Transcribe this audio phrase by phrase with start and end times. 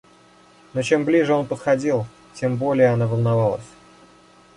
[0.73, 3.69] Но чем ближе он подходил, тем более она волновалась.